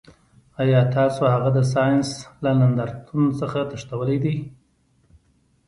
[0.61, 2.09] ایا تاسو هغه د ساینس
[2.43, 4.35] له نندارتون څخه تښتولی دی